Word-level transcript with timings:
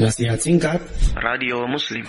Nasihat 0.00 0.40
singkat 0.40 0.80
Radio 1.12 1.68
Muslim 1.68 2.08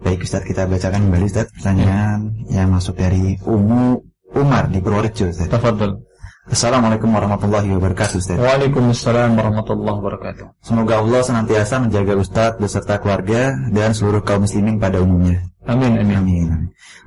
Baik 0.00 0.24
Ustaz, 0.24 0.40
kita 0.40 0.64
bacakan 0.64 1.04
kembali 1.04 1.28
Ustaz 1.28 1.52
pertanyaan 1.52 2.32
yang 2.48 2.72
masuk 2.72 2.96
dari 2.96 3.36
Umu 3.44 4.00
Umar 4.32 4.72
di 4.72 4.80
Purworejo 4.80 5.28
Ustaz. 5.28 5.52
Tafadhol. 5.52 6.00
Assalamualaikum 6.48 7.12
warahmatullahi 7.12 7.76
wabarakatuh 7.76 8.16
Ustaz. 8.16 8.40
Waalaikumsalam 8.40 9.36
warahmatullahi 9.36 10.00
wabarakatuh. 10.00 10.64
Semoga 10.64 11.04
Allah 11.04 11.20
senantiasa 11.20 11.84
menjaga 11.84 12.16
Ustaz 12.16 12.56
beserta 12.56 12.96
keluarga 12.96 13.52
dan 13.68 13.92
seluruh 13.92 14.24
kaum 14.24 14.48
muslimin 14.48 14.80
pada 14.80 15.04
umumnya. 15.04 15.44
Amin 15.68 16.00
amin. 16.00 16.16
Amin. 16.24 16.48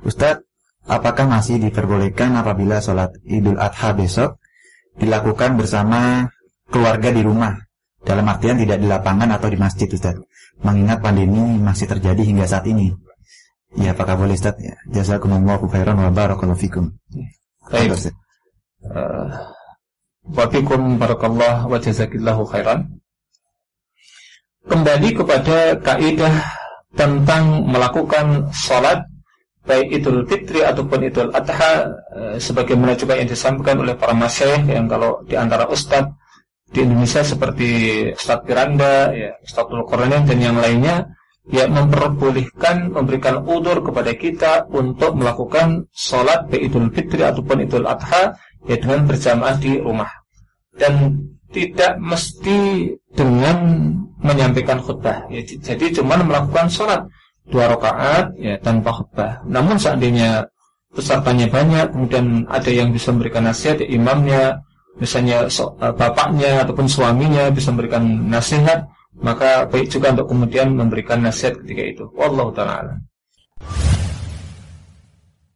Ustaz, 0.06 0.46
apakah 0.86 1.26
masih 1.26 1.58
diperbolehkan 1.58 2.38
apabila 2.38 2.78
sholat 2.78 3.18
Idul 3.26 3.58
Adha 3.58 3.90
besok 3.98 4.38
dilakukan 4.94 5.58
bersama 5.58 6.30
keluarga 6.70 7.10
di 7.10 7.26
rumah? 7.26 7.64
Dalam 8.04 8.28
artian 8.28 8.60
tidak 8.60 8.78
di 8.78 8.86
lapangan 8.86 9.32
atau 9.32 9.48
di 9.48 9.56
masjid 9.56 9.88
Ustaz. 9.88 10.20
Mengingat 10.60 11.00
pandemi 11.00 11.40
masih 11.58 11.88
terjadi 11.88 12.20
hingga 12.20 12.44
saat 12.44 12.68
ini. 12.68 12.92
Ya, 13.74 13.96
apakah 13.96 14.20
boleh 14.20 14.36
Ustaz? 14.36 14.54
Ya, 14.60 14.76
jazakumullahu 14.92 15.66
khairan 15.72 15.98
wa 15.98 16.12
barakallahu 16.12 16.60
fikum. 16.60 16.92
Baik. 17.72 17.96
Ustaz. 17.96 18.14
Uh, 18.84 19.32
wa 20.30 20.44
fikum 20.52 21.00
barakallah 21.00 21.64
wa 21.64 21.80
jazakillahu 21.80 22.44
khairan. 22.44 22.86
Kembali 24.64 25.10
kepada 25.16 25.76
kaidah 25.80 26.34
tentang 26.94 27.66
melakukan 27.68 28.48
salat 28.54 29.04
baik 29.64 30.00
Idul 30.00 30.28
Fitri 30.28 30.60
ataupun 30.60 31.08
Idul 31.08 31.32
Adha 31.32 31.88
uh, 32.14 32.36
sebagaimana 32.36 32.92
juga 32.94 33.16
yang 33.16 33.28
disampaikan 33.28 33.80
oleh 33.80 33.96
para 33.96 34.12
masyayikh 34.12 34.68
yang 34.68 34.86
kalau 34.86 35.24
di 35.24 35.34
antara 35.34 35.64
ustadz 35.66 36.12
di 36.74 36.82
Indonesia 36.82 37.22
seperti 37.22 37.68
Ustadz 38.10 38.42
Piranda, 38.42 39.14
ya, 39.14 39.30
Ustadz 39.46 40.26
dan 40.26 40.38
yang 40.42 40.58
lainnya 40.58 41.06
ya 41.46 41.68
memperbolehkan 41.68 42.90
memberikan 42.90 43.44
udur 43.44 43.84
kepada 43.84 44.16
kita 44.16 44.64
untuk 44.72 45.14
melakukan 45.14 45.86
sholat 45.92 46.48
baik 46.48 46.72
Idul 46.72 46.88
Fitri 46.90 47.20
ataupun 47.20 47.68
Idul 47.68 47.84
Adha 47.84 48.34
ya 48.64 48.76
dengan 48.80 49.04
berjamaah 49.04 49.56
di 49.60 49.76
rumah. 49.76 50.08
Dan 50.74 51.20
tidak 51.54 52.02
mesti 52.02 52.90
dengan 53.14 53.92
menyampaikan 54.18 54.82
khutbah. 54.82 55.30
Ya, 55.30 55.44
jadi 55.46 55.94
cuma 55.94 56.18
melakukan 56.18 56.66
sholat 56.66 57.06
dua 57.46 57.70
rakaat 57.70 58.34
ya 58.40 58.58
tanpa 58.58 58.90
khutbah. 58.90 59.44
Namun 59.46 59.78
seandainya 59.78 60.48
pesertanya 60.90 61.46
banyak 61.52 61.86
kemudian 61.92 62.48
ada 62.48 62.70
yang 62.72 62.90
bisa 62.90 63.12
memberikan 63.12 63.46
nasihat 63.46 63.84
ya, 63.84 63.86
imamnya 63.94 64.64
misalnya 64.98 65.46
so, 65.50 65.74
uh, 65.80 65.94
bapaknya 65.94 66.62
ataupun 66.62 66.86
suaminya 66.86 67.50
bisa 67.50 67.70
memberikan 67.74 68.04
nasihat, 68.30 68.86
maka 69.18 69.66
baik 69.70 69.90
juga 69.90 70.14
untuk 70.14 70.30
kemudian 70.30 70.74
memberikan 70.74 71.22
nasihat 71.22 71.58
ketika 71.62 71.82
itu. 71.82 72.04
Wallahu 72.14 72.50
taala 72.54 72.98